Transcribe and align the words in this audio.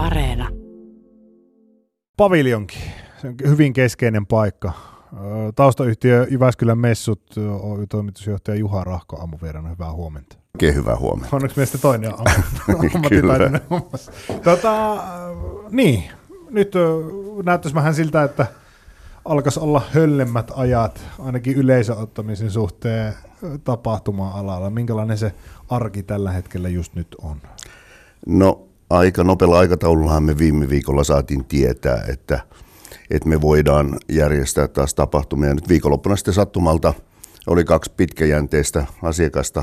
Areena. 0.00 0.48
Paviljonki, 2.16 2.78
se 3.20 3.28
on 3.28 3.34
hyvin 3.46 3.72
keskeinen 3.72 4.26
paikka. 4.26 4.72
Taustayhtiö 5.54 6.26
Jyväskylän 6.30 6.78
Messut, 6.78 7.22
Oy 7.60 7.86
toimitusjohtaja 7.86 8.54
Juha 8.54 8.84
Rahko 8.84 9.20
aamuvieraana, 9.20 9.68
hyvää 9.68 9.92
huomenta. 9.92 10.36
Oikein 10.54 10.74
hyvää 10.74 10.96
huomenta. 10.96 11.36
Onneksi 11.36 11.56
meistä 11.56 11.78
toinen 11.78 12.14
on 12.14 12.26
ammattitaitoinen 12.94 13.60
hommassa. 13.70 14.12
Tota, 14.44 14.96
niin, 15.70 16.04
nyt 16.50 16.72
näyttäisi 17.44 17.74
vähän 17.74 17.94
siltä, 17.94 18.22
että 18.22 18.46
alkaisi 19.24 19.60
olla 19.60 19.82
höllemmät 19.94 20.50
ajat, 20.54 21.00
ainakin 21.18 21.56
yleisöottamisen 21.56 22.50
suhteen 22.50 23.14
tapahtuma-alalla. 23.64 24.70
Minkälainen 24.70 25.18
se 25.18 25.32
arki 25.68 26.02
tällä 26.02 26.32
hetkellä 26.32 26.68
just 26.68 26.94
nyt 26.94 27.16
on? 27.22 27.36
No 28.26 28.69
aika 28.90 29.24
nopealla 29.24 29.58
aikataulullahan 29.58 30.22
me 30.22 30.38
viime 30.38 30.68
viikolla 30.68 31.04
saatiin 31.04 31.44
tietää, 31.44 32.04
että, 32.08 32.40
että 33.10 33.28
me 33.28 33.40
voidaan 33.40 33.98
järjestää 34.08 34.68
taas 34.68 34.94
tapahtumia. 34.94 35.54
Nyt 35.54 35.68
viikonloppuna 35.68 36.16
sitten 36.16 36.34
sattumalta 36.34 36.94
oli 37.46 37.64
kaksi 37.64 37.92
pitkäjänteistä 37.96 38.86
asiakasta 39.02 39.62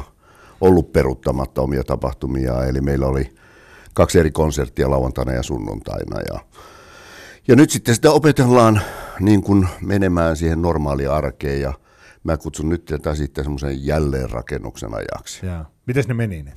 ollut 0.62 0.94
peruuttamatta 0.94 1.62
omia 1.62 1.84
tapahtumia, 1.84 2.66
eli 2.66 2.82
meillä 2.82 3.08
oli 3.08 3.36
kaksi 3.94 4.20
eri 4.20 4.32
konserttia 4.32 4.90
lauantaina 4.90 5.34
ja 5.34 5.44
sunnuntaina. 5.44 6.22
Ja, 6.34 6.40
ja 7.48 7.56
nyt 7.56 7.70
sitten 7.70 7.96
sitä 7.96 8.12
opetellaan 8.12 8.82
niin 9.20 9.42
kuin 9.42 9.68
menemään 9.82 10.36
siihen 10.36 10.62
normaaliin 10.62 11.12
arkeen 11.12 11.62
ja 11.62 11.74
mä 12.24 12.38
kutsun 12.38 12.70
nyt 12.70 12.86
tätä 12.86 13.16
sitten 13.16 13.44
semmoisen 13.44 13.86
jälleenrakennuksen 13.86 14.90
ajaksi. 14.94 15.46
Miten 15.86 16.04
ne 16.08 16.14
meni 16.14 16.44
ne? 16.44 16.54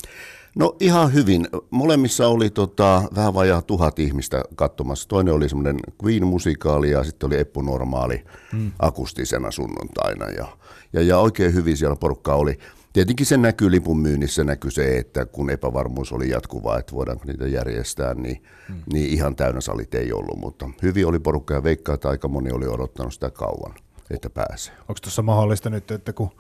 No 0.55 0.77
ihan 0.81 1.15
hyvin. 1.15 1.49
Molemmissa 1.71 2.29
oli 2.29 2.51
tota, 2.51 3.03
vähän 3.17 3.35
vajaa 3.35 3.63
tuhat 3.63 3.99
ihmistä 3.99 4.43
katsomassa. 4.55 5.09
Toinen 5.09 5.35
oli 5.35 5.49
semmoinen 5.49 5.77
Queen-musikaali 6.05 6.91
ja 6.91 7.05
sitten 7.05 7.27
oli 7.27 7.39
Eppu 7.39 7.63
Normaali 7.63 8.25
hmm. 8.53 8.73
akustisena 8.79 9.51
sunnuntaina. 9.51 10.27
Ja, 10.27 10.47
ja, 10.93 11.03
ja 11.03 11.19
oikein 11.19 11.55
hyvin 11.55 11.77
siellä 11.77 11.97
porukkaa 11.97 12.37
oli. 12.37 12.59
Tietenkin 12.93 13.27
se 13.27 13.37
näkyy 13.37 13.71
lipun 13.71 13.99
myynnissä, 13.99 14.45
näkyy 14.45 14.71
se, 14.71 14.99
että 14.99 15.27
kun 15.27 15.51
epävarmuus 15.51 16.13
oli 16.13 16.31
jatkuvaa, 16.31 16.79
että 16.79 16.93
voidaanko 16.93 17.25
niitä 17.27 17.47
järjestää, 17.47 18.15
niin, 18.15 18.43
hmm. 18.69 18.83
niin 18.93 19.11
ihan 19.11 19.37
täynnä 19.37 19.61
salit 19.61 19.95
ei 19.95 20.13
ollut. 20.13 20.39
Mutta 20.39 20.71
hyvin 20.83 21.07
oli 21.07 21.19
porukka 21.19 21.55
ja 21.55 21.63
veikkaa, 21.63 21.95
että 21.95 22.09
aika 22.09 22.29
moni 22.29 22.51
oli 22.51 22.67
odottanut 22.67 23.15
sitä 23.15 23.31
kauan, 23.31 23.75
että 24.11 24.31
pääsee. 24.31 24.75
Onko 24.81 24.99
tuossa 25.03 25.23
mahdollista 25.23 25.71
nyt, 25.71 25.91
että 25.91 26.13
kun 26.13 26.31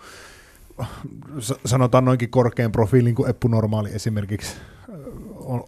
sanotaan 1.66 2.04
noinkin 2.04 2.30
korkean 2.30 2.72
profiilin 2.72 3.14
kuin 3.14 3.30
Eppu 3.30 3.48
Normaali 3.48 3.90
esimerkiksi 3.92 4.56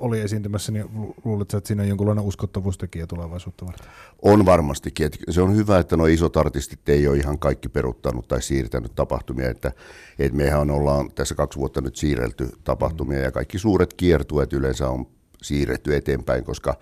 oli 0.01 0.21
esiintymässä, 0.21 0.73
niin 0.73 1.15
luuletko, 1.25 1.57
että 1.57 1.69
siinä 1.69 1.83
on 1.83 1.89
jonkunlainen 1.89 2.25
uskottavuustekijä 2.25 3.07
tulevaisuutta 3.07 3.67
varten? 3.67 3.87
On 4.23 4.47
varmastikin. 4.47 5.11
Se 5.31 5.43
on 5.43 5.57
hyvä, 5.57 5.79
että 5.79 5.97
nuo 5.97 6.07
isot 6.07 6.37
artistit 6.37 6.89
ei 6.89 7.09
ole 7.09 7.17
ihan 7.17 7.39
kaikki 7.39 7.69
peruttanut 7.69 8.29
tai 8.29 8.43
siirtänyt 8.43 8.95
tapahtumia. 8.95 9.51
Että, 9.51 9.73
että 10.19 10.37
mehän 10.37 10.71
ollaan 10.71 11.11
tässä 11.15 11.35
kaksi 11.35 11.59
vuotta 11.59 11.81
nyt 11.81 11.97
siirrelty 11.97 12.49
tapahtumia 12.65 13.19
ja 13.19 13.33
kaikki 13.33 13.59
suuret 13.59 13.95
kiertueet 13.95 14.53
yleensä 14.53 14.89
on 14.89 15.07
siirretty 15.43 15.97
eteenpäin, 15.97 16.45
koska 16.45 16.79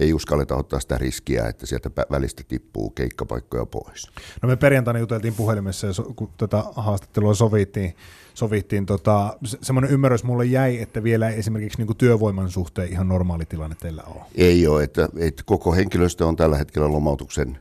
ei 0.00 0.12
uskalleta 0.12 0.56
ottaa 0.56 0.80
sitä 0.80 0.98
riskiä, 0.98 1.44
että 1.48 1.66
sieltä 1.66 1.90
välistä 2.10 2.42
tippuu 2.48 2.90
keikkapaikkoja 2.90 3.66
pois. 3.66 4.10
No 4.42 4.48
me 4.48 4.56
perjantaina 4.56 5.00
juteltiin 5.00 5.34
puhelimessa 5.34 5.86
kun 6.16 6.30
tätä 6.38 6.64
haastattelua 6.76 7.34
sovittiin, 7.34 7.96
sovittiin 8.34 8.86
tota, 8.86 9.36
semmoinen 9.62 9.90
ymmärrys 9.90 10.24
mulle 10.24 10.44
jäi, 10.44 10.82
että 10.82 11.02
vielä 11.02 11.30
esimerkiksi 11.30 11.84
niin 11.84 11.96
työvoiman 11.96 12.50
suhteen 12.50 12.92
ihan 12.92 13.08
normaali 13.08 13.44
tilanne 13.44 13.76
teillä 13.80 14.02
on. 14.02 14.20
Ei 14.34 14.66
ole, 14.66 14.84
että, 14.84 15.08
että 15.16 15.42
koko 15.46 15.72
henkilöstö 15.72 16.26
on 16.26 16.36
tällä 16.36 16.58
hetkellä 16.58 16.92
lomautuksen 16.92 17.58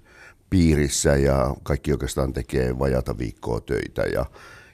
piirissä 0.50 1.16
ja 1.16 1.56
kaikki 1.64 1.92
oikeastaan 1.92 2.34
tekee 2.34 2.80
vajata 2.80 3.18
viikkoa 3.18 3.62
töitä 3.62 4.02
ja 4.02 4.25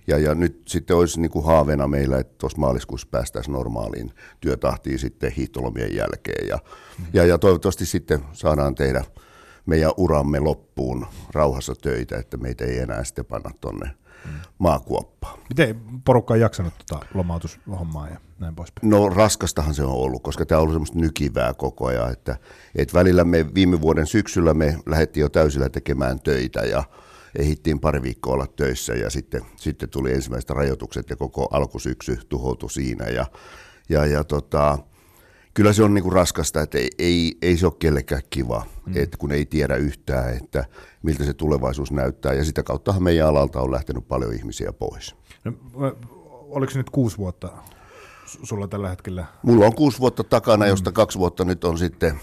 ja, 0.07 0.18
ja 0.18 0.35
nyt 0.35 0.62
sitten 0.68 0.95
olisi 0.95 1.22
niin 1.22 1.31
kuin 1.31 1.45
haaveena 1.45 1.88
meillä, 1.88 2.18
että 2.19 2.35
tuossa 2.38 2.57
maaliskuussa 2.57 3.07
päästäisiin 3.12 3.53
normaaliin 3.53 4.12
työtahtiin 4.41 5.00
sitten 5.00 5.31
hiihtolomien 5.31 5.95
jälkeen. 5.95 6.47
Ja, 6.47 6.59
mm. 7.00 7.06
ja, 7.13 7.25
ja 7.25 7.38
toivottavasti 7.38 7.85
sitten 7.85 8.19
saadaan 8.34 8.75
tehdä 8.75 9.06
meidän 9.66 9.91
uramme 9.97 10.40
loppuun 10.40 11.07
rauhassa 11.34 11.73
töitä, 11.81 12.18
että 12.18 12.38
meitä 12.38 12.66
ei 12.66 12.79
enää 12.79 13.03
sitten 13.03 13.25
panna 13.25 13.51
tuonne 13.62 13.85
mm. 14.25 14.31
maakuoppaan. 14.57 15.40
Miten 15.50 15.81
porukka 16.06 16.34
on 16.34 16.39
jaksanut 16.39 16.74
tuota 16.88 17.06
lomautushommaa 17.13 18.07
ja 18.07 18.18
näin 18.39 18.56
poispäin? 18.56 18.89
No 18.89 19.09
raskastahan 19.09 19.74
se 19.74 19.84
on 19.84 19.91
ollut, 19.91 20.24
koska 20.24 20.45
tämä 20.45 20.59
on 20.59 20.62
ollut 20.62 20.74
semmoista 20.74 21.00
nykivää 21.00 21.53
koko 21.53 21.85
ajan, 21.85 22.12
että, 22.12 22.38
että 22.75 22.94
välillä 22.94 23.24
me 23.24 23.53
viime 23.53 23.81
vuoden 23.81 24.07
syksyllä 24.07 24.53
me 24.53 24.78
lähdettiin 24.85 25.22
jo 25.22 25.29
täysillä 25.29 25.69
tekemään 25.69 26.19
töitä 26.19 26.59
ja 26.59 26.84
ehittiin 27.38 27.80
pari 27.80 28.02
viikkoa 28.02 28.34
olla 28.34 28.48
töissä 28.48 28.94
ja 28.94 29.09
sitten, 29.09 29.42
sitten 29.56 29.90
tuli 29.90 30.14
ensimmäiset 30.14 30.50
rajoitukset 30.50 31.09
ja 31.09 31.16
koko 31.16 31.48
alkusyksy 31.52 32.20
tuhoutui 32.30 32.72
siinä. 32.72 33.06
Ja, 33.06 33.25
ja, 33.90 34.06
ja 34.06 34.24
tota, 34.24 34.78
kyllä 35.53 35.74
se 35.74 35.84
on 35.84 35.94
niinku 35.94 36.09
raskasta, 36.09 36.62
että 36.62 36.78
ei, 36.78 36.90
ei, 37.00 37.38
ei 37.42 37.58
se 37.58 37.66
ole 37.66 37.74
kellekään 37.80 38.22
kiva, 38.30 38.66
mm. 38.86 38.94
että 38.96 39.18
kun 39.18 39.31
ei 39.31 39.46
tiedä 39.46 39.75
yhtään, 39.75 40.38
että 40.38 40.66
miltä 41.03 41.24
se 41.24 41.34
tulevaisuus 41.34 41.92
näyttää. 41.92 42.34
Ja 42.34 42.46
sitä 42.46 42.64
kauttahan 42.64 43.03
meidän 43.03 43.28
alalta 43.28 43.62
on 43.62 43.72
lähtenyt 43.72 44.08
paljon 44.08 44.34
ihmisiä 44.34 44.74
pois. 44.74 45.16
No, 45.44 45.54
oliko 46.50 46.72
se 46.72 46.78
nyt 46.78 46.90
kuusi 46.90 47.18
vuotta 47.18 47.50
sulla 48.25 48.68
tällä 48.68 48.90
hetkellä? 48.90 49.25
Mulla 49.44 49.66
on 49.66 49.75
kuusi 49.75 50.00
vuotta 50.00 50.24
takana, 50.24 50.66
mm. 50.66 50.69
josta 50.69 50.92
kaksi 50.92 51.19
vuotta 51.19 51.46
nyt 51.46 51.64
on 51.64 51.78
sitten 51.78 52.19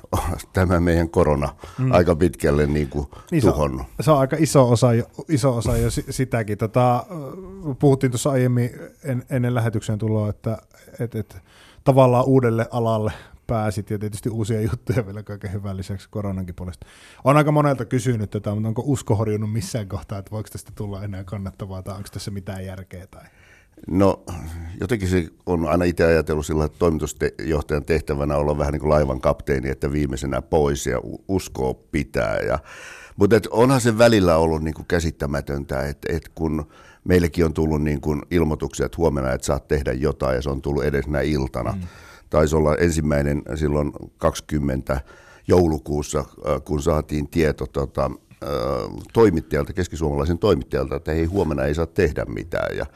tämä 0.52 0.80
meidän 0.80 1.08
korona 1.08 1.48
mm. 1.78 1.92
aika 1.92 2.16
pitkälle 2.16 2.66
niin 2.66 2.88
kuin 2.88 3.06
niin 3.30 3.42
tuhonnut. 3.42 3.82
Se 3.86 3.92
on, 3.98 4.04
se 4.04 4.10
on 4.10 4.18
aika 4.18 4.36
iso 4.40 4.70
osa, 4.70 4.88
iso 5.28 5.56
osa 5.56 5.76
jo 5.76 5.88
sitäkin. 5.90 6.58
Tota, 6.58 7.06
puhuttiin 7.78 8.10
tuossa 8.10 8.30
aiemmin 8.30 8.70
en, 9.04 9.24
ennen 9.30 9.54
lähetyksen 9.54 9.98
tuloa, 9.98 10.28
että 10.28 10.58
et, 11.00 11.14
et, 11.14 11.42
tavallaan 11.84 12.24
uudelle 12.24 12.68
alalle 12.70 13.12
pääsit 13.46 13.90
ja 13.90 13.98
tietysti 13.98 14.28
uusia 14.28 14.60
juttuja 14.60 15.06
vielä 15.06 15.22
kaiken 15.22 15.52
hyvän 15.52 15.76
lisäksi 15.76 16.08
koronankin 16.10 16.54
puolesta. 16.54 16.86
On 17.24 17.36
aika 17.36 17.52
monelta 17.52 17.84
kysynyt 17.84 18.30
tätä, 18.30 18.54
mutta 18.54 18.68
onko 18.68 18.82
usko 18.86 19.16
horjunut 19.16 19.52
missään 19.52 19.88
kohtaa, 19.88 20.18
että 20.18 20.30
voiko 20.30 20.48
tästä 20.52 20.72
tulla 20.74 21.04
enää 21.04 21.24
kannattavaa 21.24 21.82
tai 21.82 21.96
onko 21.96 22.08
tässä 22.12 22.30
mitään 22.30 22.66
järkeä? 22.66 23.06
Tai... 23.06 23.24
No 23.90 24.24
jotenkin 24.80 25.08
se 25.08 25.28
on 25.46 25.68
aina 25.68 25.84
itse 25.84 26.04
ajatellut 26.04 26.46
sillä, 26.46 26.64
että 26.64 26.78
toimitusjohtajan 26.78 27.84
tehtävänä 27.84 28.36
olla 28.36 28.58
vähän 28.58 28.72
niin 28.72 28.80
kuin 28.80 28.90
laivan 28.90 29.20
kapteeni, 29.20 29.68
että 29.70 29.92
viimeisenä 29.92 30.42
pois 30.42 30.86
ja 30.86 31.00
uskoo 31.28 31.74
pitää. 31.74 32.36
Ja, 32.36 32.58
mutta 33.16 33.36
et 33.36 33.46
onhan 33.46 33.80
se 33.80 33.98
välillä 33.98 34.36
ollut 34.36 34.62
niin 34.62 34.74
kuin 34.74 34.86
käsittämätöntä, 34.86 35.86
että, 35.86 36.12
että 36.12 36.30
kun 36.34 36.66
meillekin 37.04 37.44
on 37.44 37.54
tullut 37.54 37.82
niin 37.82 38.00
kuin 38.00 38.22
ilmoituksia, 38.30 38.86
että 38.86 38.98
huomenna 38.98 39.32
et 39.32 39.44
saa 39.44 39.58
tehdä 39.58 39.92
jotain 39.92 40.36
ja 40.36 40.42
se 40.42 40.50
on 40.50 40.62
tullut 40.62 40.84
edes 40.84 41.06
näin 41.06 41.30
iltana. 41.30 41.72
Mm. 41.72 41.82
Taisi 42.30 42.56
olla 42.56 42.76
ensimmäinen 42.76 43.42
silloin 43.54 43.92
20 44.18 45.00
joulukuussa, 45.48 46.18
äh, 46.18 46.62
kun 46.64 46.82
saatiin 46.82 47.28
tieto 47.28 47.66
tota, 47.66 48.10
äh, 48.42 48.50
toimittajalta, 49.12 49.72
keskisuomalaisen 49.72 50.38
toimittajalta, 50.38 50.96
että 50.96 51.12
hei 51.12 51.24
huomenna 51.24 51.64
ei 51.64 51.74
saa 51.74 51.86
tehdä 51.86 52.24
mitään. 52.24 52.76
Ja 52.76 52.86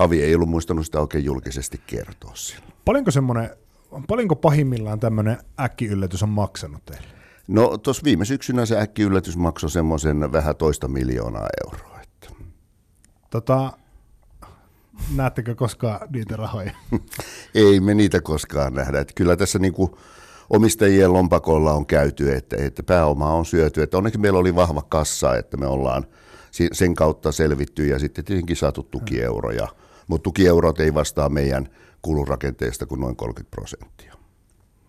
Avi 0.00 0.22
ei 0.22 0.34
ollut 0.34 0.48
muistanut 0.48 0.84
sitä 0.84 1.00
oikein 1.00 1.24
julkisesti 1.24 1.80
kertoa 1.86 2.32
sillä. 2.34 2.66
Paljonko, 2.84 3.10
semmoinen, 3.10 3.50
paljonko 4.08 4.36
pahimmillaan 4.36 5.00
tämmöinen 5.00 5.38
äkkiyllätys 5.60 6.22
on 6.22 6.28
maksanut 6.28 6.84
teille? 6.84 7.06
No 7.48 7.78
tuossa 7.78 8.04
viime 8.04 8.24
syksynä 8.24 8.66
se 8.66 8.80
äkkiyllätys 8.80 9.36
maksoi 9.36 9.70
semmoisen 9.70 10.32
vähän 10.32 10.56
toista 10.56 10.88
miljoonaa 10.88 11.48
euroa. 11.66 12.00
Että. 12.02 12.28
Tota, 13.30 13.72
näettekö 15.14 15.54
koskaan 15.54 16.08
niitä 16.10 16.36
rahoja? 16.36 16.72
ei 17.54 17.80
me 17.80 17.94
niitä 17.94 18.20
koskaan 18.20 18.74
nähdä. 18.74 19.00
Että 19.00 19.14
kyllä 19.16 19.36
tässä 19.36 19.58
niinku 19.58 19.98
omistajien 20.50 21.12
lompakolla 21.12 21.72
on 21.72 21.86
käyty, 21.86 22.34
että, 22.34 22.56
että 22.58 22.82
pääoma 22.82 23.32
on 23.32 23.46
syöty. 23.46 23.82
Että 23.82 23.98
onneksi 23.98 24.20
meillä 24.20 24.38
oli 24.38 24.54
vahva 24.54 24.82
kassa, 24.82 25.36
että 25.36 25.56
me 25.56 25.66
ollaan 25.66 26.06
sen 26.72 26.94
kautta 26.94 27.32
selvitty 27.32 27.86
ja 27.86 27.98
sitten 27.98 28.24
tietenkin 28.24 28.56
saatu 28.56 28.82
tukieuroja. 28.82 29.68
Mutta 30.10 30.22
tukieurot 30.22 30.80
ei 30.80 30.94
vastaa 30.94 31.28
meidän 31.28 31.68
kulurakenteesta 32.02 32.86
kuin 32.86 33.00
noin 33.00 33.16
30 33.16 33.50
prosenttia. 33.50 34.14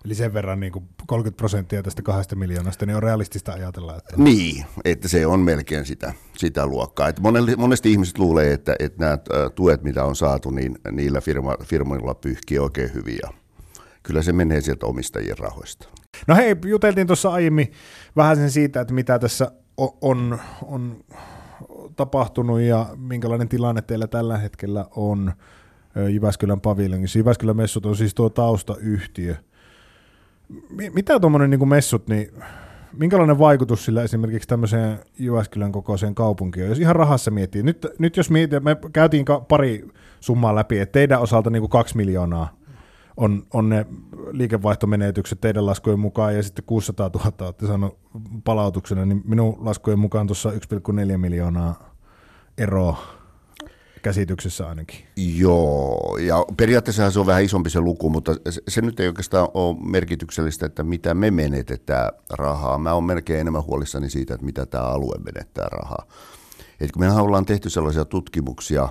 Eli 0.06 0.16
sen 0.16 0.34
verran 0.34 0.60
niin 0.60 0.74
kuin 0.74 0.86
30 1.08 1.38
prosenttia 1.38 1.84
tästä 1.84 2.02
kahdesta 2.02 2.36
miljoonasta, 2.36 2.86
niin 2.86 2.96
on 2.96 3.04
realistista 3.04 3.54
ajatella. 3.54 3.98
Että... 3.98 4.14
Niin, 4.18 4.66
että 4.86 5.08
se 5.08 5.26
on 5.26 5.40
melkein 5.40 5.86
sitä, 5.86 6.14
sitä 6.38 6.68
luokkaa. 6.68 7.08
Että 7.08 7.22
monesti 7.58 7.92
ihmiset 7.92 8.18
luulee, 8.18 8.54
että, 8.54 8.76
että 8.80 9.00
nämä 9.00 9.18
tuet, 9.56 9.84
mitä 9.84 10.04
on 10.04 10.16
saatu, 10.16 10.50
niin 10.50 10.78
niillä 10.92 11.22
firma, 11.22 11.58
firmoilla 11.64 12.14
pyyhkii 12.14 12.60
oikein 12.60 12.94
hyviä. 12.94 13.30
Kyllä 14.04 14.22
se 14.22 14.34
menee 14.34 14.62
sieltä 14.62 14.86
omistajien 14.86 15.38
rahoista. 15.38 15.88
No 16.28 16.36
hei, 16.36 16.56
juteltiin 16.66 17.08
tuossa 17.08 17.30
aiemmin 17.30 17.72
vähän 18.16 18.38
sen 18.38 18.52
siitä, 18.52 18.82
että 18.82 18.94
mitä 18.94 19.20
tässä 19.20 19.52
on, 20.02 20.40
on 20.62 21.04
tapahtunut 21.96 22.60
ja 22.60 22.86
minkälainen 22.98 23.50
tilanne 23.50 23.82
teillä 23.82 24.08
tällä 24.08 24.38
hetkellä 24.38 24.86
on 24.96 25.34
Jyväskylän 26.10 26.62
paviljongissa. 26.62 27.20
Jyväskylän 27.20 27.58
messut 27.58 27.86
on 27.86 27.96
siis 27.96 28.14
tuo 28.14 28.30
taustayhtiö. 28.30 29.36
Mitä 30.94 31.20
tuommoinen 31.20 31.50
niin 31.50 31.70
messut, 31.70 32.08
niin 32.08 32.32
minkälainen 32.94 33.40
vaikutus 33.40 33.86
sillä 33.86 34.04
esimerkiksi 34.04 34.48
tämmöiseen 34.48 35.00
Jyväskylän 35.20 35.72
kokoiseen 35.72 36.16
kaupunkiin 36.16 36.68
Jos 36.68 36.80
ihan 36.80 36.96
rahassa 36.96 37.32
miettii, 37.32 37.64
nyt, 37.64 37.88
nyt 38.00 38.18
jos 38.18 38.30
miettii, 38.30 38.60
me 38.60 38.78
käytiin 38.94 39.26
pari 39.48 39.88
summaa 40.20 40.56
läpi, 40.56 40.80
että 40.80 40.94
teidän 40.94 41.22
osalta 41.22 41.50
niin 41.50 41.62
kuin 41.62 41.70
kaksi 41.70 41.98
miljoonaa 41.98 42.61
on, 43.22 43.48
on 43.54 43.70
ne 43.70 43.86
liikevaihtomenetykset 44.32 45.42
teidän 45.42 45.66
laskujen 45.66 46.00
mukaan, 46.00 46.36
ja 46.36 46.44
sitten 46.44 46.66
600 46.66 47.10
000 47.14 47.34
olette 47.40 47.68
saanut 47.68 47.98
palautuksena, 48.44 49.06
niin 49.06 49.22
minun 49.26 49.58
laskujen 49.60 50.00
mukaan 50.00 50.28
tuossa 50.28 50.52
1,4 50.52 51.18
miljoonaa 51.18 51.96
eroa 52.58 52.98
käsityksessä 54.02 54.70
ainakin. 54.70 55.00
Joo, 55.16 56.18
ja 56.22 56.46
periaatteessa 56.58 57.12
se 57.12 57.20
on 57.20 57.26
vähän 57.26 57.44
isompi 57.44 57.70
se 57.70 57.80
luku, 57.80 58.10
mutta 58.10 58.36
se 58.68 58.82
nyt 58.82 59.00
ei 59.00 59.08
oikeastaan 59.08 59.48
ole 59.54 59.78
merkityksellistä, 59.80 60.66
että 60.66 60.84
mitä 60.84 61.14
me 61.14 61.32
menetetään 61.32 62.12
rahaa. 62.30 62.78
Mä 62.78 62.94
oon 62.94 63.04
melkein 63.04 63.40
enemmän 63.40 63.64
huolissani 63.64 64.10
siitä, 64.10 64.34
että 64.34 64.46
mitä 64.46 64.66
tämä 64.66 64.84
alue 64.84 65.16
menettää 65.18 65.68
rahaa. 65.72 66.06
Et 66.80 66.92
kun 66.92 67.02
mehän 67.02 67.24
ollaan 67.24 67.46
tehty 67.46 67.70
sellaisia 67.70 68.06
tutkimuksia 68.06 68.90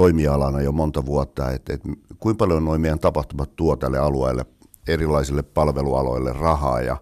toimialana 0.00 0.60
jo 0.60 0.72
monta 0.72 1.06
vuotta, 1.06 1.50
että, 1.50 1.72
että 1.72 1.88
kuinka 2.18 2.38
paljon 2.38 2.64
noin 2.64 2.80
meidän 2.80 2.98
tapahtumat 2.98 3.56
tuo 3.56 3.76
tälle 3.76 3.98
alueelle, 3.98 4.46
erilaisille 4.88 5.42
palvelualoille 5.42 6.32
rahaa, 6.32 6.80
ja, 6.80 6.96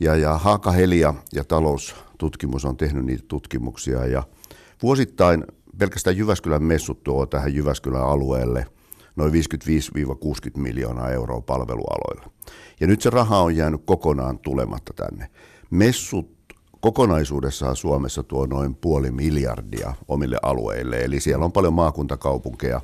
ja, 0.00 0.16
ja 0.16 0.38
Haaka 0.38 0.70
Helia 0.70 1.14
ja 1.32 1.44
taloustutkimus 1.44 2.64
on 2.64 2.76
tehnyt 2.76 3.04
niitä 3.04 3.24
tutkimuksia, 3.28 4.06
ja 4.06 4.22
vuosittain 4.82 5.44
pelkästään 5.78 6.16
Jyväskylän 6.16 6.62
messut 6.62 7.02
tuo 7.02 7.26
tähän 7.26 7.54
Jyväskylän 7.54 8.02
alueelle 8.02 8.66
noin 9.16 9.32
55-60 9.32 9.36
miljoonaa 10.56 11.10
euroa 11.10 11.40
palvelualoille. 11.40 12.32
Ja 12.80 12.86
nyt 12.86 13.02
se 13.02 13.10
raha 13.10 13.38
on 13.38 13.56
jäänyt 13.56 13.82
kokonaan 13.84 14.38
tulematta 14.38 14.92
tänne. 14.96 15.30
Messut 15.70 16.43
kokonaisuudessaan 16.84 17.76
Suomessa 17.76 18.22
tuo 18.22 18.46
noin 18.46 18.74
puoli 18.74 19.10
miljardia 19.10 19.94
omille 20.08 20.38
alueille, 20.42 21.04
eli 21.04 21.20
siellä 21.20 21.44
on 21.44 21.52
paljon 21.52 21.72
maakuntakaupunkeja. 21.72 22.80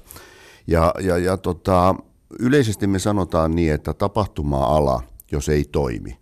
Ja, 0.66 0.94
ja, 1.00 1.18
ja 1.18 1.36
tota, 1.36 1.94
yleisesti 2.38 2.86
me 2.86 2.98
sanotaan 2.98 3.56
niin, 3.56 3.72
että 3.72 3.94
tapahtuma-ala, 3.94 5.02
jos 5.32 5.48
ei 5.48 5.64
toimi, 5.64 6.18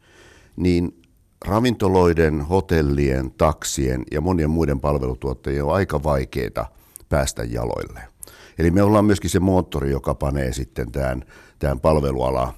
niin 0.56 1.02
ravintoloiden, 1.44 2.40
hotellien, 2.40 3.30
taksien 3.30 4.04
ja 4.10 4.20
monien 4.20 4.50
muiden 4.50 4.80
palvelutuottajien 4.80 5.64
on 5.64 5.74
aika 5.74 6.02
vaikeaa 6.02 6.68
päästä 7.08 7.44
jaloille. 7.44 8.00
Eli 8.58 8.70
me 8.70 8.82
ollaan 8.82 9.04
myöskin 9.04 9.30
se 9.30 9.40
moottori, 9.40 9.90
joka 9.90 10.14
panee 10.14 10.52
sitten 10.52 10.92
tämän, 10.92 11.24
tämän 11.58 11.80
palveluala 11.80 12.54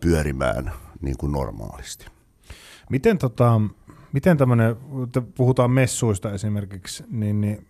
pyörimään 0.00 0.72
niin 1.00 1.16
kuin 1.16 1.32
normaalisti. 1.32 2.06
Miten, 2.90 3.18
tota, 3.18 3.60
miten 4.14 4.36
tämmöinen, 4.36 4.76
puhutaan 5.34 5.70
messuista 5.70 6.32
esimerkiksi, 6.32 7.04
niin, 7.10 7.40
niin 7.40 7.66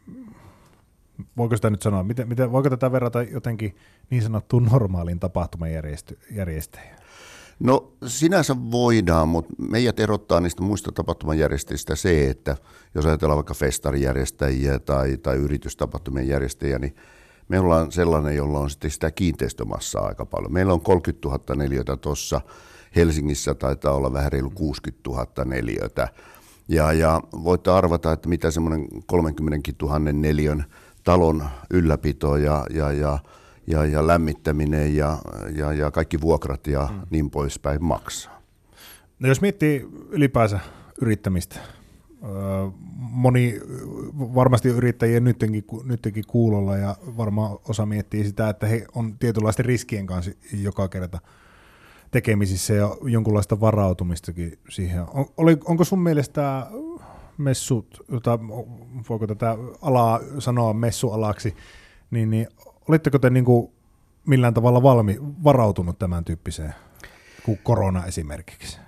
voiko 1.36 1.56
sitä 1.56 1.70
nyt 1.70 1.82
sanoa, 1.82 2.02
miten, 2.02 2.28
miten, 2.28 2.52
voiko 2.52 2.70
tätä 2.70 2.92
verrata 2.92 3.22
jotenkin 3.22 3.76
niin 4.10 4.22
sanottuun 4.22 4.64
normaaliin 4.72 5.20
tapahtumajärjestäjään? 5.20 6.98
No 7.60 7.92
sinänsä 8.06 8.56
voidaan, 8.70 9.28
mutta 9.28 9.54
meidät 9.70 10.00
erottaa 10.00 10.40
niistä 10.40 10.62
muista 10.62 10.92
tapahtumajärjestäjistä 10.92 11.96
se, 11.96 12.30
että 12.30 12.56
jos 12.94 13.06
ajatellaan 13.06 13.36
vaikka 13.36 13.54
festarijärjestäjiä 13.54 14.78
tai, 14.78 15.16
tai 15.16 15.36
yritystapahtumien 15.36 16.28
järjestäjiä, 16.28 16.78
niin 16.78 16.96
me 17.48 17.58
ollaan 17.58 17.92
sellainen, 17.92 18.36
jolla 18.36 18.58
on 18.58 18.70
sitten 18.70 18.90
sitä 18.90 19.10
kiinteistömassaa 19.10 20.06
aika 20.06 20.26
paljon. 20.26 20.52
Meillä 20.52 20.72
on 20.72 20.80
30 20.80 21.28
000 21.28 21.54
neliötä 21.54 21.96
tuossa, 21.96 22.40
Helsingissä 22.96 23.54
taitaa 23.54 23.94
olla 23.94 24.12
vähän 24.12 24.32
reilu 24.32 24.50
60 24.50 25.10
000 25.10 25.44
neliötä. 25.44 26.08
Ja, 26.68 26.92
ja 26.92 27.20
voitte 27.44 27.70
arvata, 27.70 28.12
että 28.12 28.28
mitä 28.28 28.50
semmoinen 28.50 28.88
30 29.06 29.72
000 29.82 29.98
neliön 29.98 30.64
talon 31.04 31.44
ylläpito 31.70 32.36
ja, 32.36 32.66
ja, 32.70 32.92
ja 32.92 33.18
ja, 33.66 33.84
ja 33.84 34.06
lämmittäminen 34.06 34.96
ja, 34.96 35.18
ja, 35.56 35.72
ja 35.72 35.90
kaikki 35.90 36.20
vuokrat 36.20 36.66
ja 36.66 36.88
mm. 36.92 37.00
niin 37.10 37.30
poispäin 37.30 37.84
maksaa. 37.84 38.42
No 39.18 39.28
jos 39.28 39.40
miettii 39.40 39.88
ylipäänsä 40.10 40.60
yrittämistä, 41.00 41.60
moni 42.96 43.60
varmasti 44.12 44.68
yrittäjien 44.68 45.24
nyttenkin, 45.24 45.64
nyttenkin 45.84 46.24
kuulolla 46.26 46.76
ja 46.76 46.96
varmaan 47.16 47.58
osa 47.68 47.86
miettii 47.86 48.24
sitä, 48.24 48.48
että 48.48 48.66
he 48.66 48.86
on 48.94 49.18
tietynlaisten 49.18 49.64
riskien 49.64 50.06
kanssa 50.06 50.30
joka 50.52 50.88
kerta 50.88 51.18
tekemisissä 52.14 52.74
ja 52.74 52.96
jonkunlaista 53.02 53.60
varautumistakin 53.60 54.58
siihen. 54.68 55.04
On, 55.14 55.26
oli, 55.36 55.56
onko 55.64 55.84
sun 55.84 56.02
mielestä 56.02 56.66
messut, 57.38 58.04
jota, 58.12 58.38
voiko 59.08 59.26
tätä 59.26 59.56
alaa 59.82 60.20
sanoa 60.38 60.72
messualaksi, 60.72 61.56
niin, 62.10 62.30
niin 62.30 62.48
olitteko 62.88 63.18
te 63.18 63.30
niin 63.30 63.44
kuin 63.44 63.72
millään 64.26 64.54
tavalla 64.54 64.82
valmi, 64.82 65.18
varautunut 65.44 65.98
tämän 65.98 66.24
tyyppiseen 66.24 66.74
kuin 67.44 67.58
korona 67.62 68.04
esimerkiksi? 68.06 68.78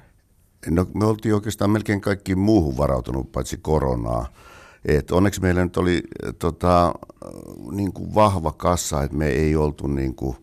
No 0.71 0.87
me 0.95 1.05
oltiin 1.05 1.35
oikeastaan 1.35 1.71
melkein 1.71 2.01
kaikki 2.01 2.35
muuhun 2.35 2.77
varautunut, 2.77 3.33
paitsi 3.33 3.57
koronaa. 3.63 4.27
Et 4.85 5.11
onneksi 5.11 5.41
meillä 5.41 5.65
nyt 5.65 5.77
oli 5.77 6.03
tota, 6.39 6.95
niin 7.71 7.93
kuin 7.93 8.15
vahva 8.15 8.53
kassa, 8.53 9.03
että 9.03 9.17
me 9.17 9.29
ei 9.29 9.57
oltu 9.57 9.87
niin 9.87 10.15
kuin 10.15 10.37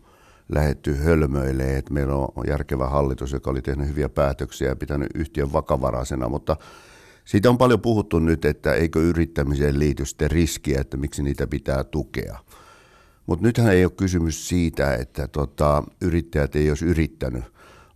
lähetty 0.54 0.94
hölmöille, 0.94 1.76
että 1.76 1.94
meillä 1.94 2.14
on 2.14 2.28
järkevä 2.46 2.88
hallitus, 2.88 3.32
joka 3.32 3.50
oli 3.50 3.62
tehnyt 3.62 3.88
hyviä 3.88 4.08
päätöksiä 4.08 4.68
ja 4.68 4.76
pitänyt 4.76 5.08
yhtiön 5.14 5.52
vakavaraisena, 5.52 6.28
mutta 6.28 6.56
siitä 7.24 7.50
on 7.50 7.58
paljon 7.58 7.80
puhuttu 7.80 8.18
nyt, 8.18 8.44
että 8.44 8.74
eikö 8.74 9.00
yrittämiseen 9.00 9.78
liity 9.78 10.04
sitten 10.04 10.30
riskiä, 10.30 10.80
että 10.80 10.96
miksi 10.96 11.22
niitä 11.22 11.46
pitää 11.46 11.84
tukea. 11.84 12.38
Mutta 13.26 13.46
nythän 13.46 13.72
ei 13.72 13.84
ole 13.84 13.92
kysymys 13.96 14.48
siitä, 14.48 14.94
että 14.94 15.28
tota, 15.28 15.82
yrittäjät 16.00 16.56
ei 16.56 16.68
olisi 16.68 16.84
yrittänyt, 16.84 17.44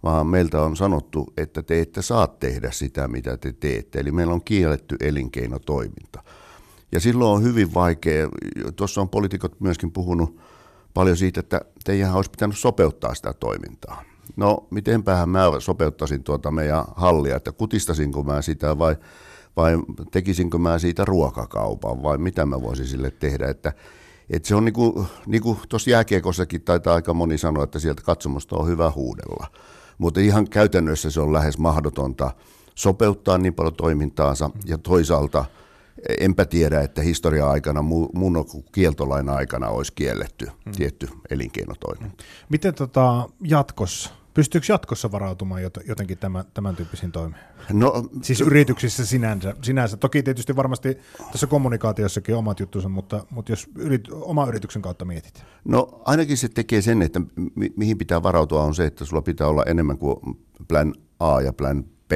vaan 0.03 0.27
meiltä 0.27 0.63
on 0.63 0.77
sanottu, 0.77 1.33
että 1.37 1.63
te 1.63 1.81
ette 1.81 2.03
saa 2.03 2.27
tehdä 2.27 2.71
sitä, 2.71 3.09
mitä 3.09 3.37
te 3.37 3.53
teette. 3.53 4.01
Eli 4.01 4.13
meillä 4.13 4.35
on 4.35 4.45
kielletty 4.45 4.97
elinkeinotoiminta. 5.01 6.23
Ja 6.93 7.01
silloin 7.01 7.37
on 7.37 7.43
hyvin 7.43 7.75
vaikea, 7.75 8.29
tuossa 8.77 9.01
on 9.01 9.09
poliitikot 9.09 9.61
myöskin 9.61 9.93
puhunut 9.93 10.41
paljon 10.99 11.17
siitä, 11.17 11.41
että 11.41 11.61
teidän 11.85 12.15
olisi 12.15 12.31
pitänyt 12.31 12.59
sopeuttaa 12.59 13.15
sitä 13.15 13.33
toimintaa. 13.33 14.03
No, 14.37 14.67
mitenpähän 14.71 15.29
mä 15.29 15.43
sopeuttaisin 15.59 16.23
tuota 16.23 16.51
meidän 16.51 16.85
hallia, 16.97 17.37
että 17.37 17.53
kutistasinko 17.53 18.23
mä 18.23 18.43
sitä 18.43 18.79
vai, 18.79 18.97
vai 19.57 19.79
tekisinkö 20.11 20.59
mä 20.59 20.79
siitä 20.79 21.05
ruokakaupan 21.05 22.03
vai 22.03 22.19
mitä 22.19 22.47
mä 22.47 22.63
voisin 22.63 22.87
sille 22.87 23.11
tehdä, 23.11 23.49
että 23.49 23.73
et 24.31 24.45
se 24.45 24.55
on 24.55 24.65
niin 24.65 24.73
kuin, 24.73 25.07
niin 25.27 25.43
kuin 25.43 25.59
tuossa 25.69 25.91
jääkiekossakin 25.91 26.63
taitaa 26.63 26.95
aika 26.95 27.15
moni 27.15 27.39
sanoa, 27.39 27.65
että 27.65 27.79
sieltä 27.79 28.03
katsomusta 28.03 28.57
on 28.57 28.69
hyvä 28.69 28.91
huudella. 28.91 29.47
Mutta 29.99 30.21
ihan 30.21 30.49
käytännössä 30.49 31.11
se 31.11 31.21
on 31.21 31.33
lähes 31.33 31.59
mahdotonta 31.59 32.31
sopeuttaa 32.75 33.39
niin 33.39 33.55
paljon 33.55 33.75
toimintaansa 33.75 34.51
ja 34.67 34.79
toisaalta 34.79 35.45
enpä 36.21 36.45
tiedä, 36.45 36.81
että 36.81 37.03
historia-aikana, 37.03 37.83
mun 37.83 38.45
kieltolain 38.73 39.29
aikana 39.29 39.69
olisi 39.69 39.93
kielletty 39.93 40.47
hmm. 40.65 40.73
tietty 40.73 41.09
elinkeinotoiminta. 41.31 42.25
Miten 42.49 42.75
tota 42.75 43.29
jatkossa? 43.45 44.11
Pystyykö 44.35 44.67
jatkossa 44.69 45.13
varautumaan 45.13 45.63
jotenkin 45.63 46.19
tämän, 46.19 46.45
tämän 46.55 46.77
tyyppisiin 46.77 47.13
toimiin? 47.13 47.43
No, 47.73 48.09
siis 48.23 48.41
yrityksissä 48.41 49.07
sinänsä, 49.07 49.55
sinänsä. 49.63 49.97
Toki 49.97 50.23
tietysti 50.23 50.57
varmasti 50.57 50.99
tässä 51.33 51.47
kommunikaatiossakin 51.47 52.35
omat 52.35 52.61
juttunsa, 52.61 52.89
mutta, 52.89 53.27
mutta 53.31 53.53
jos 53.53 53.67
yrit, 53.75 54.09
oma 54.11 54.47
yrityksen 54.47 54.83
kautta 54.83 55.05
mietit. 55.05 55.45
No 55.65 56.03
ainakin 56.05 56.37
se 56.37 56.49
tekee 56.49 56.83
sen, 56.83 57.03
että 57.03 57.21
mi- 57.55 57.73
mihin 57.77 57.99
pitää 57.99 58.23
varautua 58.23 58.63
on 58.63 58.75
se, 58.75 58.87
että 58.87 59.05
sulla 59.05 59.23
pitää 59.23 59.47
olla 59.47 59.65
enemmän 59.67 59.99
kuin 59.99 60.17
plan 60.69 60.95
A 61.21 61.41
ja 61.41 61.53
plan 61.53 61.85
B 61.85 62.13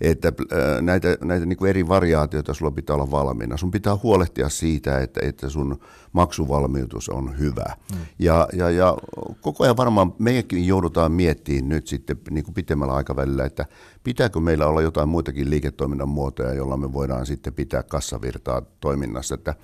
että 0.00 0.28
äh, 0.28 0.82
näitä, 0.82 1.18
näitä 1.24 1.46
niin 1.46 1.56
kuin 1.56 1.68
eri 1.68 1.88
variaatioita 1.88 2.54
sulla 2.54 2.70
pitää 2.70 2.94
olla 2.94 3.10
valmiina. 3.10 3.56
Sun 3.56 3.70
pitää 3.70 3.96
huolehtia 4.02 4.48
siitä, 4.48 5.00
että, 5.00 5.20
että 5.22 5.48
sun 5.48 5.80
maksuvalmiutus 6.12 7.08
on 7.08 7.38
hyvä. 7.38 7.76
Mm. 7.92 7.98
Ja, 8.18 8.48
ja, 8.52 8.70
ja 8.70 8.96
koko 9.40 9.64
ajan 9.64 9.76
varmaan 9.76 10.14
meidänkin 10.18 10.66
joudutaan 10.66 11.12
miettimään 11.12 11.68
nyt 11.68 11.86
sitten 11.86 12.18
niin 12.30 12.44
kuin 12.44 12.54
pitemmällä 12.54 12.94
aikavälillä, 12.94 13.44
että 13.44 13.66
pitääkö 14.04 14.40
meillä 14.40 14.66
olla 14.66 14.82
jotain 14.82 15.08
muitakin 15.08 15.50
liiketoiminnan 15.50 16.08
muotoja, 16.08 16.54
joilla 16.54 16.76
me 16.76 16.92
voidaan 16.92 17.26
sitten 17.26 17.54
pitää 17.54 17.82
kassavirtaa 17.82 18.62
toiminnassa. 18.80 19.34
Että 19.34 19.54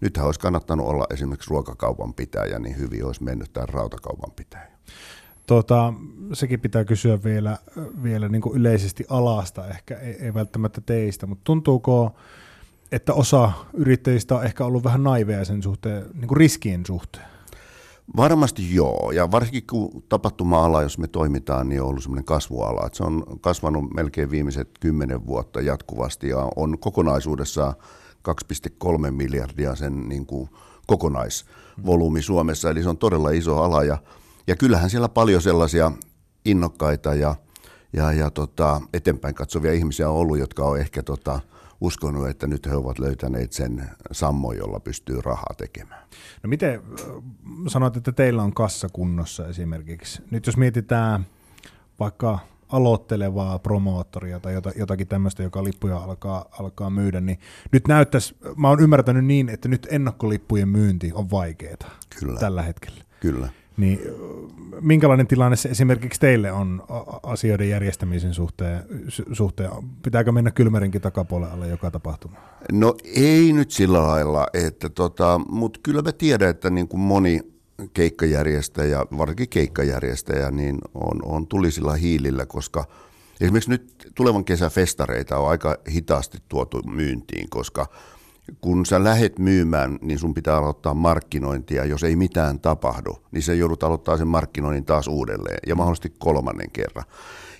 nythän 0.00 0.26
olisi 0.26 0.40
kannattanut 0.40 0.86
olla 0.86 1.06
esimerkiksi 1.10 1.50
ruokakaupan 1.50 2.14
pitäjä, 2.14 2.58
niin 2.58 2.78
hyvin 2.78 3.04
olisi 3.04 3.22
mennyt 3.22 3.52
tämä 3.52 3.66
rautakaupan 3.66 4.32
pitäjä. 4.36 4.70
Tota, 5.50 5.92
sekin 6.32 6.60
pitää 6.60 6.84
kysyä 6.84 7.24
vielä, 7.24 7.58
vielä 8.02 8.28
niin 8.28 8.42
kuin 8.42 8.56
yleisesti 8.56 9.04
alasta, 9.08 9.68
ehkä 9.68 9.98
ei, 9.98 10.16
ei 10.20 10.34
välttämättä 10.34 10.80
teistä, 10.80 11.26
mutta 11.26 11.44
tuntuuko, 11.44 12.14
että 12.92 13.14
osa 13.14 13.52
yrittäjistä 13.74 14.36
on 14.36 14.44
ehkä 14.44 14.64
ollut 14.64 14.84
vähän 14.84 15.02
naiveja 15.02 15.44
sen 15.44 15.62
suhteen, 15.62 16.06
niin 16.14 16.28
kuin 16.28 16.36
riskien 16.36 16.86
suhteen? 16.86 17.24
Varmasti 18.16 18.74
joo, 18.74 19.10
ja 19.14 19.30
varsinkin 19.30 19.62
kun 19.70 20.02
tapahtuma-ala, 20.08 20.82
jos 20.82 20.98
me 20.98 21.08
toimitaan, 21.08 21.68
niin 21.68 21.82
on 21.82 21.88
ollut 21.88 22.02
semmoinen 22.02 22.24
kasvuala. 22.24 22.86
Että 22.86 22.96
se 22.96 23.04
on 23.04 23.24
kasvanut 23.40 23.94
melkein 23.94 24.30
viimeiset 24.30 24.70
kymmenen 24.80 25.26
vuotta 25.26 25.60
jatkuvasti 25.60 26.28
ja 26.28 26.48
on 26.56 26.78
kokonaisuudessaan 26.78 27.74
2,3 29.04 29.10
miljardia 29.10 29.74
sen 29.74 30.08
niin 30.08 30.26
kuin 30.26 30.48
kokonaisvolyymi 30.86 32.22
Suomessa, 32.22 32.70
eli 32.70 32.82
se 32.82 32.88
on 32.88 32.98
todella 32.98 33.30
iso 33.30 33.62
ala 33.62 33.84
ja, 33.84 33.98
ja 34.50 34.56
kyllähän 34.56 34.90
siellä 34.90 35.08
paljon 35.08 35.42
sellaisia 35.42 35.92
innokkaita 36.44 37.14
ja, 37.14 37.34
ja, 37.92 38.12
ja 38.12 38.30
tota, 38.30 38.80
eteenpäin 38.94 39.34
katsovia 39.34 39.72
ihmisiä 39.72 40.10
on 40.10 40.16
ollut, 40.16 40.38
jotka 40.38 40.64
on 40.64 40.78
ehkä 40.80 41.02
tota, 41.02 41.40
uskonut, 41.80 42.28
että 42.28 42.46
nyt 42.46 42.66
he 42.66 42.74
ovat 42.74 42.98
löytäneet 42.98 43.52
sen 43.52 43.90
sammo, 44.12 44.52
jolla 44.52 44.80
pystyy 44.80 45.20
rahaa 45.20 45.54
tekemään. 45.56 46.02
No 46.42 46.48
miten 46.48 46.82
sanoit, 47.68 47.96
että 47.96 48.12
teillä 48.12 48.42
on 48.42 48.54
kassa 48.54 48.88
kunnossa 48.92 49.48
esimerkiksi? 49.48 50.22
Nyt 50.30 50.46
jos 50.46 50.56
mietitään 50.56 51.26
vaikka 52.00 52.38
aloittelevaa 52.68 53.58
promoottoria 53.58 54.40
tai 54.40 54.54
jotakin 54.76 55.08
tämmöistä, 55.08 55.42
joka 55.42 55.64
lippuja 55.64 55.96
alkaa, 55.96 56.44
alkaa 56.58 56.90
myydä, 56.90 57.20
niin 57.20 57.38
nyt 57.72 57.88
näyttäisi, 57.88 58.36
mä 58.56 58.68
oon 58.68 58.80
ymmärtänyt 58.80 59.24
niin, 59.24 59.48
että 59.48 59.68
nyt 59.68 59.86
ennakkolippujen 59.90 60.68
myynti 60.68 61.12
on 61.14 61.30
vaikeaa 61.30 61.76
Kyllä. 62.20 62.40
tällä 62.40 62.62
hetkellä. 62.62 63.04
Kyllä. 63.20 63.48
Niin 63.80 64.00
minkälainen 64.80 65.26
tilanne 65.26 65.56
se 65.56 65.68
esimerkiksi 65.68 66.20
teille 66.20 66.52
on 66.52 66.82
asioiden 67.22 67.68
järjestämisen 67.68 68.34
suhteen? 68.34 68.82
suhteen? 69.32 69.70
Pitääkö 70.02 70.32
mennä 70.32 70.50
kylmärinkin 70.50 71.00
takapuolelle 71.00 71.68
joka 71.68 71.90
tapahtuma? 71.90 72.36
No 72.72 72.94
ei 73.16 73.52
nyt 73.52 73.70
sillä 73.70 74.02
lailla, 74.02 74.46
että 74.52 74.88
tota, 74.88 75.40
mutta 75.48 75.80
kyllä 75.82 76.02
mä 76.02 76.12
tiedän, 76.12 76.48
että 76.50 76.70
niin 76.70 76.88
kuin 76.88 77.00
moni 77.00 77.40
keikkajärjestäjä, 77.94 79.06
varsinkin 79.18 79.48
keikkajärjestäjä, 79.48 80.50
niin 80.50 80.78
on, 80.94 81.20
on 81.24 81.46
tulisilla 81.46 81.92
hiilillä, 81.92 82.46
koska 82.46 82.84
esimerkiksi 83.40 83.70
nyt 83.70 84.12
tulevan 84.14 84.44
kesän 84.44 84.70
festareita 84.70 85.38
on 85.38 85.50
aika 85.50 85.76
hitaasti 85.90 86.38
tuotu 86.48 86.82
myyntiin, 86.82 87.50
koska 87.50 87.86
kun 88.60 88.86
sä 88.86 89.04
lähet 89.04 89.38
myymään, 89.38 89.98
niin 90.00 90.18
sun 90.18 90.34
pitää 90.34 90.56
aloittaa 90.56 90.94
markkinointia. 90.94 91.84
Jos 91.84 92.04
ei 92.04 92.16
mitään 92.16 92.60
tapahdu, 92.60 93.18
niin 93.30 93.42
se 93.42 93.54
joudut 93.54 93.82
aloittaa 93.82 94.16
sen 94.16 94.28
markkinoinnin 94.28 94.84
taas 94.84 95.08
uudelleen 95.08 95.58
ja 95.66 95.74
mahdollisesti 95.74 96.12
kolmannen 96.18 96.70
kerran. 96.70 97.04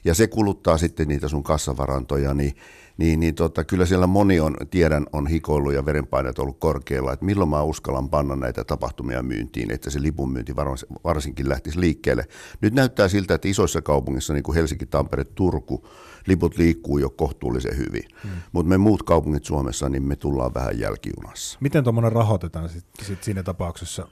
Ja 0.04 0.14
se 0.14 0.26
kuluttaa 0.26 0.78
sitten 0.78 1.08
niitä 1.08 1.28
sun 1.28 1.42
kassavarantoja, 1.42 2.34
niin 2.34 2.52
niin, 3.00 3.20
niin 3.20 3.34
tota, 3.34 3.64
kyllä 3.64 3.86
siellä 3.86 4.06
moni 4.06 4.40
on, 4.40 4.56
tiedän, 4.70 5.06
on 5.12 5.26
hikoillut 5.26 5.72
ja 5.72 5.86
verenpaineet 5.86 6.38
ollut 6.38 6.58
korkealla, 6.58 7.12
että 7.12 7.24
milloin 7.24 7.50
mä 7.50 7.62
uskallan 7.62 8.10
panna 8.10 8.36
näitä 8.36 8.64
tapahtumia 8.64 9.22
myyntiin, 9.22 9.70
että 9.70 9.90
se 9.90 10.02
lipunmyynti 10.02 10.56
varsinkin 11.04 11.48
lähtisi 11.48 11.80
liikkeelle. 11.80 12.24
Nyt 12.60 12.74
näyttää 12.74 13.08
siltä, 13.08 13.34
että 13.34 13.48
isoissa 13.48 13.82
kaupungissa, 13.82 14.32
niin 14.32 14.42
kuin 14.42 14.54
Helsinki, 14.54 14.86
Tampere, 14.86 15.24
Turku, 15.24 15.88
liput 16.26 16.58
liikkuu 16.58 16.98
jo 16.98 17.10
kohtuullisen 17.10 17.76
hyvin. 17.76 18.04
Hmm. 18.22 18.30
Mutta 18.52 18.68
me 18.68 18.78
muut 18.78 19.02
kaupungit 19.02 19.44
Suomessa, 19.44 19.88
niin 19.88 20.02
me 20.02 20.16
tullaan 20.16 20.54
vähän 20.54 20.78
jälkijunassa. 20.78 21.58
Miten 21.60 21.84
tuommoinen 21.84 22.12
rahoitetaan 22.12 22.68
sit, 22.68 22.84
sit 23.02 23.24
siinä 23.24 23.42
tapauksessa? 23.42 24.08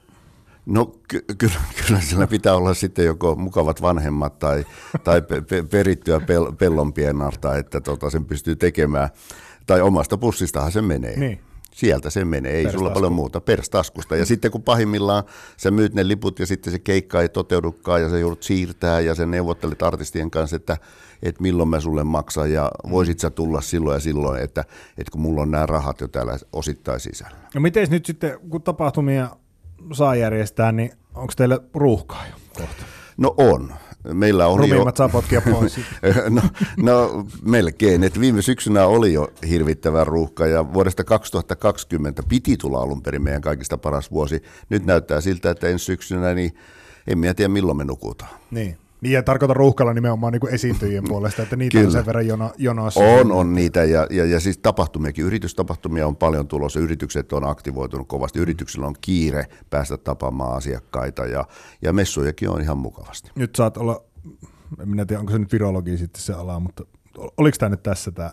No 0.68 0.92
ky- 1.08 1.24
kyllä, 1.38 1.60
kyllä 1.86 2.00
sillä 2.00 2.26
pitää 2.26 2.54
olla 2.54 2.74
sitten 2.74 3.04
joko 3.04 3.34
mukavat 3.34 3.82
vanhemmat 3.82 4.38
tai, 4.38 4.66
tai 5.04 5.22
pe- 5.22 5.40
pe- 5.40 5.62
perittyä 5.62 6.18
pel- 6.18 6.56
pellonpienarta, 6.56 7.56
että 7.56 7.80
tota 7.80 8.10
sen 8.10 8.24
pystyy 8.24 8.56
tekemään. 8.56 9.08
Tai 9.66 9.80
omasta 9.80 10.18
pussistahan 10.18 10.72
se 10.72 10.82
menee. 10.82 11.18
Niin. 11.18 11.40
Sieltä 11.72 12.10
se 12.10 12.24
menee, 12.24 12.52
ei 12.52 12.72
sulla 12.72 12.90
paljon 12.90 13.12
muuta, 13.12 13.40
perstaskusta. 13.40 14.16
Ja 14.16 14.26
sitten 14.26 14.50
kun 14.50 14.62
pahimmillaan 14.62 15.24
sä 15.56 15.70
myyt 15.70 15.94
ne 15.94 16.08
liput 16.08 16.38
ja 16.38 16.46
sitten 16.46 16.72
se 16.72 16.78
keikka 16.78 17.22
ei 17.22 17.28
toteudukaan 17.28 18.02
ja 18.02 18.08
se 18.08 18.20
joudut 18.20 18.42
siirtää 18.42 19.00
ja 19.00 19.14
sen 19.14 19.30
neuvottelet 19.30 19.82
artistien 19.82 20.30
kanssa, 20.30 20.56
että, 20.56 20.76
että 21.22 21.42
milloin 21.42 21.68
mä 21.68 21.80
sulle 21.80 22.04
maksan 22.04 22.52
ja 22.52 22.70
voisit 22.90 23.20
sä 23.20 23.30
tulla 23.30 23.60
silloin 23.60 23.94
ja 23.94 24.00
silloin, 24.00 24.42
että, 24.42 24.64
että 24.98 25.10
kun 25.12 25.20
mulla 25.20 25.42
on 25.42 25.50
nämä 25.50 25.66
rahat 25.66 26.00
jo 26.00 26.08
täällä 26.08 26.38
osittain 26.52 27.00
sisällä. 27.00 27.36
No 27.54 27.60
miten 27.60 27.86
nyt 27.90 28.06
sitten, 28.06 28.38
kun 28.50 28.62
tapahtumia 28.62 29.30
saa 29.92 30.14
järjestää, 30.14 30.72
niin 30.72 30.92
onko 31.14 31.32
teille 31.36 31.60
ruuhkaa 31.74 32.26
jo 32.26 32.34
kohta? 32.56 32.84
No 33.16 33.34
on. 33.36 33.74
Meillä 34.12 34.46
oli 34.46 34.60
Rumimmat 34.60 34.94
jo... 34.94 34.98
saa 34.98 35.08
potkia 35.08 35.40
pois. 35.40 35.80
no, 36.30 36.42
no, 36.76 37.26
melkein. 37.42 38.04
Et 38.04 38.20
viime 38.20 38.42
syksynä 38.42 38.86
oli 38.86 39.12
jo 39.12 39.32
hirvittävä 39.48 40.04
ruuhka 40.04 40.46
ja 40.46 40.72
vuodesta 40.72 41.04
2020 41.04 42.22
piti 42.28 42.56
tulla 42.56 42.78
alun 42.78 43.02
perin 43.02 43.22
meidän 43.22 43.42
kaikista 43.42 43.78
paras 43.78 44.10
vuosi. 44.10 44.42
Nyt 44.68 44.86
näyttää 44.86 45.20
siltä, 45.20 45.50
että 45.50 45.68
ensi 45.68 45.84
syksynä, 45.84 46.34
niin 46.34 46.52
en 47.06 47.36
tiedä 47.36 47.48
milloin 47.48 47.78
me 47.78 47.84
nukutaan. 47.84 48.30
Niin. 48.50 48.78
Niin 49.00 49.12
ja 49.12 49.22
tarkoitan 49.22 49.56
ruuhkalla 49.56 49.94
nimenomaan 49.94 50.32
niin 50.32 50.40
kuin 50.40 50.54
esiintyjien 50.54 51.04
puolesta, 51.08 51.42
että 51.42 51.56
niitä 51.56 51.72
Kyllä. 51.72 51.86
on 51.86 51.92
sen 51.92 52.06
verran 52.06 52.26
jono, 52.26 52.52
jonossa. 52.58 53.00
On, 53.00 53.32
on 53.32 53.54
niitä 53.54 53.84
ja, 53.84 54.06
ja, 54.10 54.24
ja 54.24 54.40
siis 54.40 54.58
tapahtumiakin, 54.58 55.24
yritystapahtumia 55.24 56.06
on 56.06 56.16
paljon 56.16 56.48
tulossa, 56.48 56.80
yritykset 56.80 57.32
on 57.32 57.44
aktivoitunut 57.44 58.08
kovasti, 58.08 58.38
yrityksillä 58.38 58.86
on 58.86 58.94
kiire 59.00 59.46
päästä 59.70 59.96
tapaamaan 59.96 60.56
asiakkaita 60.56 61.26
ja, 61.26 61.44
ja 61.82 61.92
messujakin 61.92 62.50
on 62.50 62.60
ihan 62.60 62.78
mukavasti. 62.78 63.30
Nyt 63.34 63.56
saat 63.56 63.76
olla, 63.76 64.04
en 64.80 64.88
minä 64.88 65.06
tiedä 65.06 65.20
onko 65.20 65.32
se 65.32 65.38
nyt 65.38 65.52
virologi 65.52 65.98
sitten 65.98 66.22
se 66.22 66.32
ala, 66.32 66.60
mutta 66.60 66.84
oliko 67.36 67.56
tämä 67.58 67.70
nyt 67.70 67.82
tässä 67.82 68.10
tämä 68.10 68.30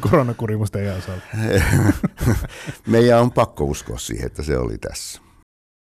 koronakurimus 0.00 0.70
teidän 0.70 0.96
osalta? 0.96 1.22
Meidän 2.86 3.20
on 3.20 3.32
pakko 3.32 3.64
uskoa 3.64 3.98
siihen, 3.98 4.26
että 4.26 4.42
se 4.42 4.58
oli 4.58 4.78
tässä. 4.78 5.25